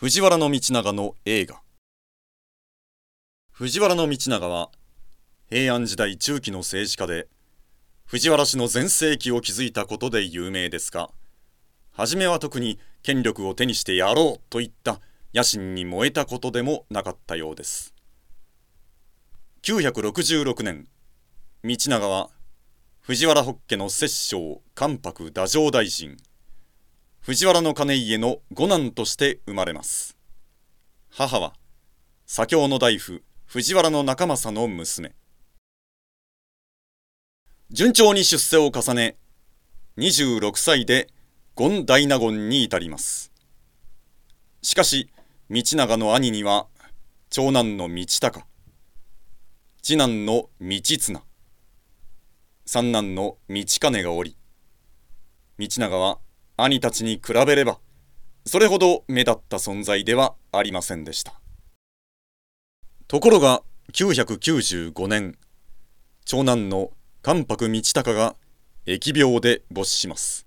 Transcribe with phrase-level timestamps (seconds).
[0.00, 1.60] 藤原道長の映画。
[3.52, 4.70] 藤原道長は
[5.50, 7.28] 平安時代中期の政治家で
[8.06, 11.10] 藤原氏の全盛期を築いたことで有名ですが
[11.92, 15.02] 初めは特に権力を手にしてやろうといった
[15.34, 17.92] 野心に燃えたことでもなかったようです。
[19.64, 20.88] 966年
[21.62, 22.30] 道長は
[23.00, 26.16] 藤原北家の摂政関白太政大臣
[27.30, 30.16] 藤原の兼家の五男として生まれます。
[31.10, 31.52] 母は
[32.26, 35.14] 左京の大夫藤原の中政の娘。
[37.70, 39.16] 順調に出世を重ね
[39.96, 41.06] 26歳で
[41.56, 43.30] 権大納言に至ります。
[44.60, 45.08] しかし
[45.48, 46.66] 道長の兄には
[47.28, 48.44] 長男の道隆。
[49.82, 51.22] 次男の道綱。
[52.66, 54.36] 三男の道兼がおり
[55.60, 56.18] 道長は
[56.64, 57.78] 兄たちに比べれば
[58.46, 61.40] それほど目立った存在ではありませんでした。
[63.06, 63.62] ところが
[63.92, 65.36] 995年
[66.24, 66.90] 長男の
[67.22, 68.36] 関白道隆が
[68.86, 70.46] 疫病で没します。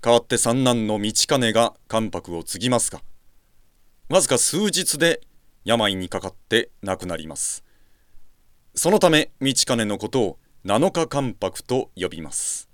[0.00, 3.00] 代わって三男の道兼が関白を継ぎますが
[4.08, 5.20] わずか数日で
[5.64, 7.64] 病にかかって亡くなります。
[8.74, 12.71] そのため道兼のことを七日関白と呼びます。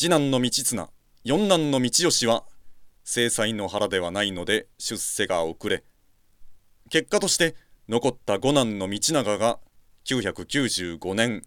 [0.00, 0.88] 次男の道綱
[1.24, 2.44] 四男の道義は
[3.02, 5.82] 正妻の腹ではないので出世が遅れ
[6.88, 7.56] 結果として
[7.88, 9.58] 残った五男の道長が
[10.04, 11.42] 995年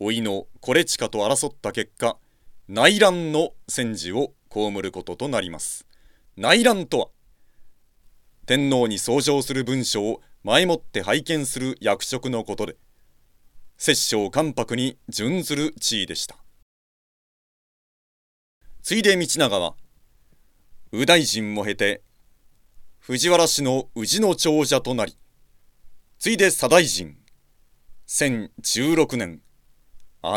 [0.00, 2.16] 老いのコレチカと争った結果
[2.68, 5.86] 内乱の戦時を被ることとなります。
[6.38, 7.08] 内乱とは
[8.46, 12.76] 天皇に奏上する文書を前もって拝見する役職のことで
[13.76, 16.43] 摂政関白に準ずる地位でした。
[18.84, 19.72] ついで道長は
[20.92, 22.02] 右大臣も経て
[22.98, 25.16] 藤原氏の氏の長者となり
[26.18, 27.16] ついで左大臣
[28.06, 29.40] 1016年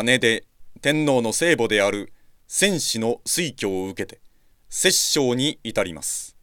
[0.02, 0.46] 姉で
[0.80, 2.10] 天皇の聖母である
[2.46, 4.22] 戦士の推挙を受けて
[4.70, 6.34] 摂政に至ります。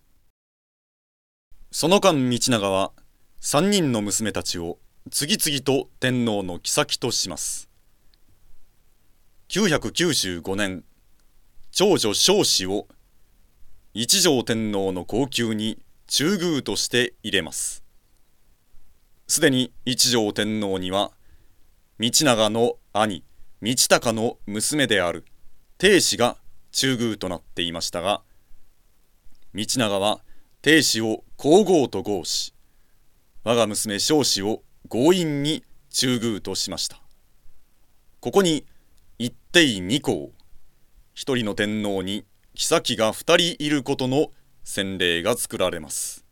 [1.72, 2.92] その間道長は
[3.42, 4.78] 3人の娘たちを
[5.10, 7.68] 次々と天皇の妃とします。
[9.50, 10.84] 995年
[11.78, 12.88] 長女少子を
[13.94, 15.78] 一条天皇の後宮に
[16.08, 17.84] 中宮として入れます。
[19.28, 21.12] すでに一条天皇には
[22.00, 23.26] 道長の兄
[23.62, 25.26] 道隆の娘である
[25.78, 26.38] 定子が
[26.72, 28.22] 中宮となっていましたが
[29.54, 30.22] 道長は
[30.62, 32.54] 定子を皇后と号し
[33.44, 37.02] 我が娘少子を強引に中宮としました。
[38.22, 38.66] ここに
[39.20, 40.32] 一定二皇
[41.18, 44.32] 一人の天皇に妃が二人いることの
[44.66, 46.26] 洗礼が作られます。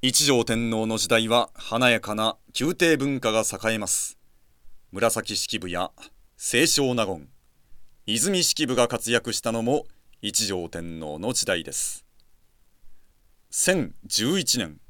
[0.00, 4.18] 一条天皇の時代は華やかな宮廷文化が栄えます。
[4.90, 5.92] 紫式部や
[6.36, 7.28] 清少納言
[8.06, 9.84] 泉式部が活躍したのも
[10.20, 12.04] 一条天皇の時代です。
[13.52, 14.80] 1011年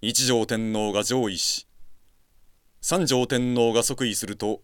[0.00, 1.68] 一条天皇が上位し
[2.80, 4.62] 三条天皇が即位すると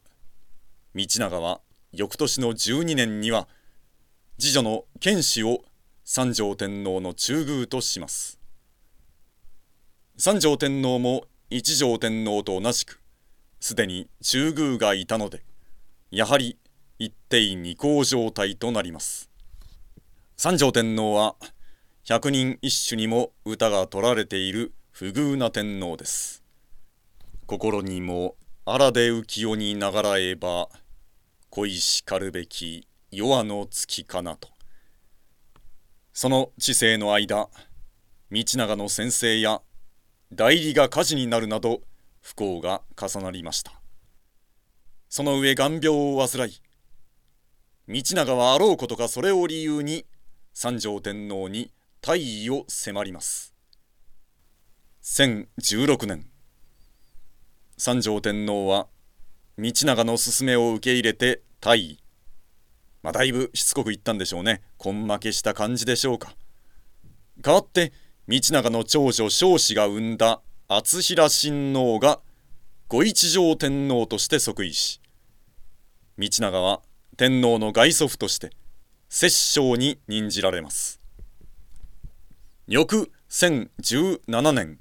[0.97, 1.61] 道長は
[1.95, 3.47] 翌年の12年には
[4.39, 5.63] 次女の剣士を
[6.05, 8.39] 三条天皇の中宮とします。
[10.17, 13.03] 三条天皇も一条天皇と同じく
[13.61, 15.43] すでに中宮がいたので
[16.11, 16.57] やはり
[16.99, 19.29] 一定二皇状態となります。
[20.39, 21.37] 三条天皇は
[22.05, 26.43] 百人一首にも歌が取られている不遇な天皇です。
[27.47, 30.71] 心にも荒で浮世に流らえば
[31.55, 34.49] 恋しかるべき弱の月かなと。
[36.15, 37.51] その知性の間
[38.31, 39.61] 道長の先生や
[40.33, 41.83] 代理が火事になるなど
[42.23, 43.73] 不幸が重なりました。
[45.11, 46.63] その上眼病を患い
[47.87, 50.07] 道長はあろうことかそれを理由に
[50.55, 51.71] 三条天皇に
[52.01, 53.53] 大位を迫ります。
[55.03, 56.31] 1016年
[57.77, 58.87] 三条天皇は
[59.59, 62.03] 道長の勧めを受け入れて退位
[63.03, 64.63] まあだいぶしつこく言ったんでしょうね。
[64.83, 66.35] 根負けした感じでしょうか。
[67.41, 67.93] 代わって
[68.29, 72.21] 道長の長女少子が生んだ厚平親王が
[72.89, 75.01] 御一条天皇として即位し
[76.19, 76.81] 道長は
[77.17, 78.51] 天皇の外祖父として
[79.09, 79.27] 摂
[79.59, 81.01] 政に任じられます。
[82.69, 84.79] 翌1017年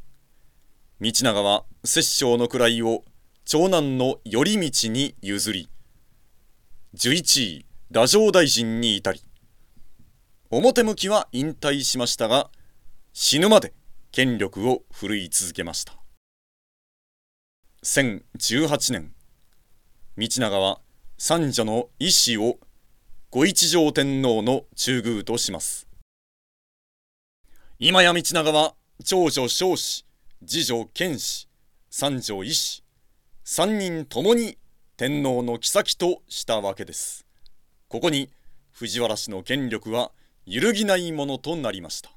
[1.02, 3.04] 道長は摂政の位を
[3.46, 5.70] 長男の頼道に譲り
[6.96, 9.22] 11位太政大臣に至り
[10.50, 12.50] 表向きは引退しましたが
[13.14, 13.74] 死ぬまで
[14.12, 15.94] 権力を振るい続けました。
[17.84, 19.14] 1018年
[20.18, 20.80] 道長は
[21.18, 22.60] 三女の意思を
[23.32, 25.88] 御一条天皇の中宮とします。
[27.80, 30.06] 今や道長は長女少子
[30.46, 31.48] 次女剣士
[31.90, 32.81] 三女医師
[33.54, 34.58] 三人ともに
[34.96, 37.26] 天皇の妃としたわけです。
[37.90, 38.30] ここに
[38.72, 40.14] 藤原氏の権力は
[40.46, 42.12] 揺るぎないものとなりました。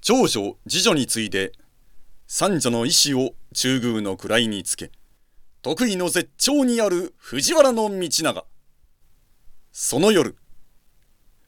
[0.00, 1.52] 長女次女に次いで
[2.26, 4.90] 三女の意志を中宮の位につけ
[5.62, 8.46] 得意の絶頂にある藤原道長。
[9.70, 10.34] その夜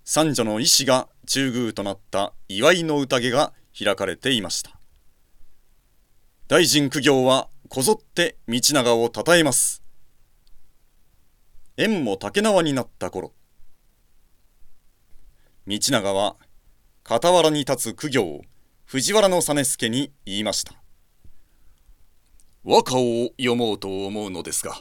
[0.04, 4.70] 三女の意志が中宮となった祝いの宴が開かれていました。
[6.46, 9.82] 大臣苦行はこぞって道長をたたえます。
[11.76, 13.32] 縁も竹縄になった頃。
[15.66, 16.36] 道長は
[17.04, 18.42] 傍らに立つ苦行
[18.84, 20.74] 藤原実助に言いました。
[22.62, 24.80] 和歌を読もうと思うのですが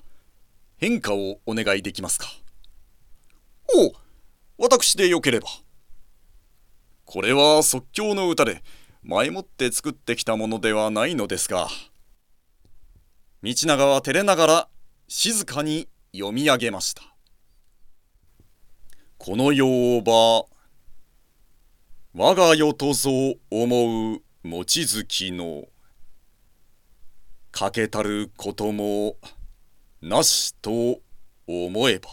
[0.78, 2.28] 変化をお願いできますか？
[4.58, 5.48] お私でよければ。
[7.06, 8.64] これは即興の歌で
[9.04, 11.68] 前もって作ってきたものではないのですが。
[13.46, 14.68] 道長は照れながら
[15.08, 17.04] 静かに読み上げました。
[19.20, 20.46] この世ば
[22.16, 23.12] 我が世とぞ
[23.52, 25.66] 思う望月の
[27.52, 29.18] かけたることも
[30.02, 31.02] なしと
[31.46, 32.10] 思えば。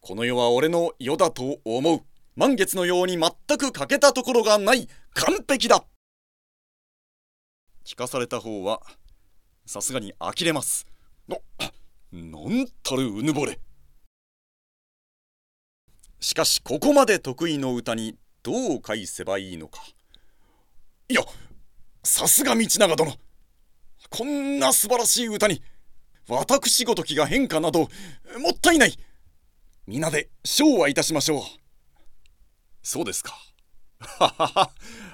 [0.00, 2.00] この世は俺の世だと思う。
[2.34, 5.84] 満月のように全く欠けたところがない完璧だ。
[7.84, 8.82] 聞かされた方は
[9.66, 10.86] さすがに呆れます。
[11.26, 11.36] な
[12.12, 13.58] なんたるうぬぼれ。
[16.20, 19.80] しかしここまで得意の歌にどう返せばいいのか。
[21.08, 21.22] いや
[22.02, 23.14] さすが道長殿。
[24.10, 25.62] こんな素晴らしい歌に
[26.28, 27.88] 私ごときが変化なども
[28.50, 28.98] ったいない。
[29.86, 31.42] 皆で賞はいたしましょう。
[32.82, 33.34] そうですか。
[33.98, 34.70] ははは、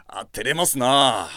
[0.08, 1.28] あ、照れますな。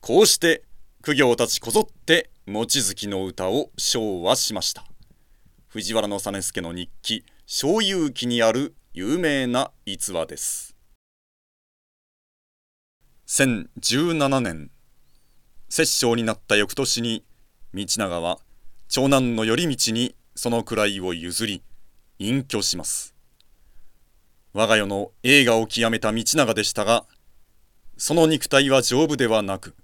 [0.00, 0.62] こうして、
[1.02, 4.84] 苦行たちこぞって、望月の歌を唱和しました。
[5.68, 10.76] 藤原実助の日記、小遊記にある有名な逸話です。
[13.26, 14.70] 1017年、
[15.70, 17.24] 摂政になった翌年に、
[17.72, 18.38] 道長は
[18.88, 21.62] 長男の頼道にその位を譲り、
[22.18, 23.14] 隠居します。
[24.52, 27.06] 我が世の映画を極めた道長でしたが
[27.96, 29.76] その肉体は丈夫ではなく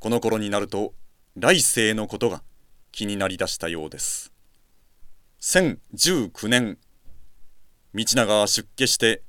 [0.00, 0.94] この頃になると
[1.36, 2.42] 来世のことが
[2.90, 4.32] 気になりだしたようです。
[5.42, 6.78] 1019年
[7.94, 9.22] 道長は出家して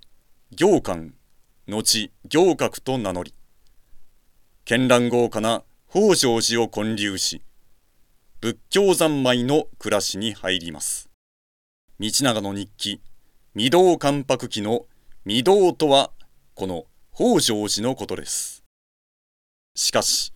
[0.52, 1.14] 行官
[1.68, 3.34] 後行閣と名乗り
[4.64, 7.42] 絢爛豪華な北条寺を建立し
[8.40, 11.10] 仏教三昧の暮らしに入ります。
[12.00, 13.02] 道長の日記
[13.58, 14.86] 御堂関白期の
[15.26, 16.12] 御堂とは
[16.56, 18.64] この北条寺のことです。
[19.76, 20.34] しかし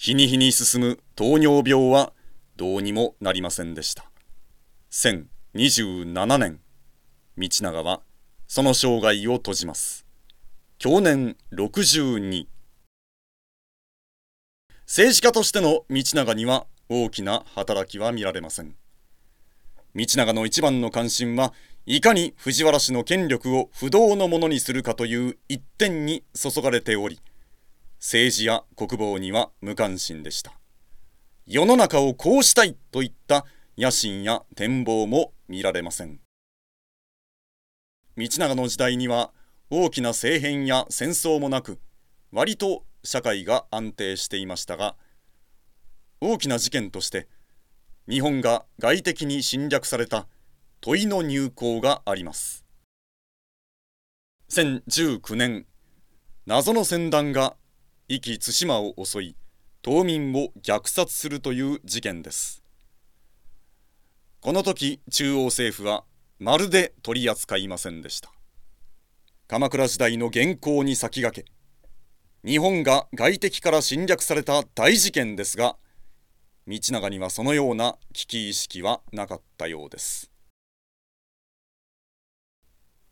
[0.00, 2.12] 日に日に進む糖尿病は
[2.54, 4.08] どうにもなりませんでした。
[4.92, 6.60] 1027年
[7.36, 8.00] 道長は
[8.46, 10.06] その生涯を閉じます。
[10.78, 12.46] 去年62
[14.86, 18.76] 政治家としての道長には大きな働きは見られません。
[19.96, 21.52] 道長の一番の関心は
[21.86, 27.20] いかに藤原氏の権力を不動のものにするかという一点に注がれており
[28.00, 30.52] 政治や国防には無関心でした。
[31.46, 33.44] 世の中をこうしたいといった
[33.76, 36.20] 野心や展望も見られません。
[38.16, 39.30] 道長の時代には
[39.70, 41.78] 大きな政変や戦争もなく
[42.32, 44.96] 割と社会が安定していましたが
[46.20, 47.28] 大きな事件として
[48.08, 50.26] 日本が外敵に侵略された
[50.80, 52.64] 問いの入港があります。
[54.50, 55.66] 1019年
[56.46, 57.56] 謎の船団が
[58.10, 59.36] 壱岐対馬を襲い
[59.82, 62.62] 島民を虐殺するという事件です。
[64.40, 66.04] この時中央政府は
[66.38, 68.32] まるで取り扱いませんでした。
[69.46, 75.76] 鎌倉時代の元寇に先駆け日本が外敵から侵略された大事件ですが
[76.66, 80.30] 道長にはそのような危機意識はなかったようです。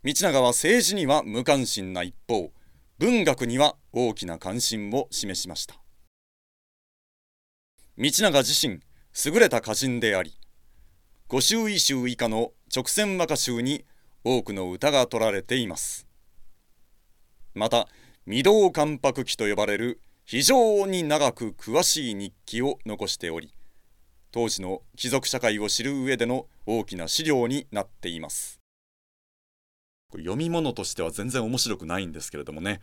[0.02, 2.50] 道長は政治には無関心な一方
[2.98, 5.74] 文学には大きな関心を示しました。
[7.98, 8.80] 道長自身
[9.26, 10.38] 優れた歌人であり
[11.28, 13.84] 御周囲集以下の直線和歌集に
[14.24, 16.06] 多くの歌が取られています。
[17.54, 17.86] また
[18.26, 23.52] 御堂関白記と呼ばれる非常に長く詳しい日記を残しており
[24.32, 28.55] 当時の貴族社会を知る上での大きな資料になっています。
[30.18, 32.80] 読み物としては全然面白くないんですけれどもね。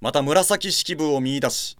[0.00, 1.78] また紫式部を見出し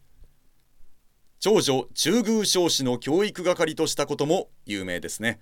[1.41, 5.41] 長女中宮少子の教育係としたことも有名ですね。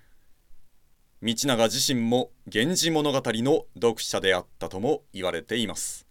[1.23, 6.09] 道長自身も「源氏物語」の読者であったとも言われています。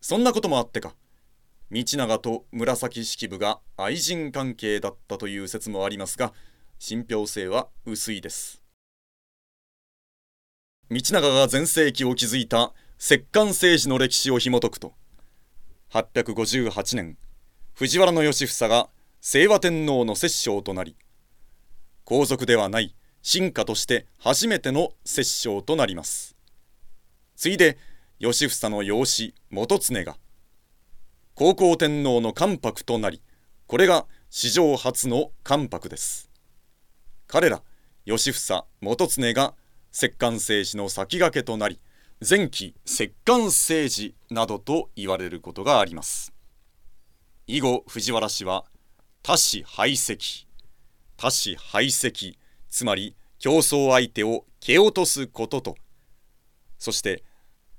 [0.00, 0.94] そんなこともあってか
[1.72, 6.32] 道長と紫式部が愛人関係だったという説もありますが
[6.78, 8.63] 信憑性は薄いです。
[10.90, 14.92] 道長が全盛期を築いた摂関政治の歴史を紐解くと。
[15.90, 17.16] 858年
[17.72, 18.88] 藤原義房が
[19.22, 20.96] 清和天皇の摂政となり
[22.04, 26.36] 皇族ではない進化として初めての摂政となります。
[27.36, 27.78] 次いで
[28.18, 30.16] 義房の養子元常が
[31.34, 33.22] 高校天皇の関白となり
[33.66, 36.28] これが史上初の関白です。
[37.26, 37.62] 彼ら
[38.04, 39.54] 義房元常が
[39.96, 41.78] 摂関政治の先駆けとなり
[42.28, 46.32] 前期摂関政治などと言われることがあります。
[47.46, 48.64] 以後藤原氏は
[49.22, 50.46] 他氏排斥
[51.16, 52.34] 他氏排斥
[52.68, 55.76] つまり競争相手を蹴落とすことと
[56.76, 57.22] そして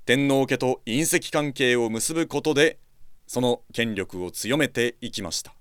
[0.06, 2.78] 天皇家と隕石関係を結ぶことで
[3.26, 5.52] その権力を強めていきました。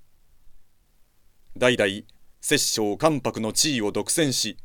[1.57, 1.91] 代々
[2.39, 4.55] 摂政関白の地位を独占し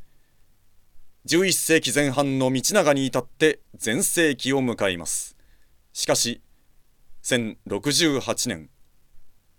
[1.27, 5.37] 11世紀前半の道長に至って全盛期を迎えます。
[5.93, 6.41] しかし
[7.21, 8.71] 1068年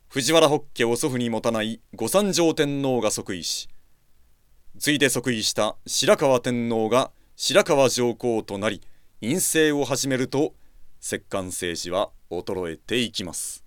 [0.09, 3.69] 藤原北家を祖父に持たない御三条天皇が即位し
[4.77, 8.83] ついで即位した白河天皇が白河上皇となり
[9.21, 10.55] 院政を始めると
[10.99, 13.62] 摂関政治は衰えていきます。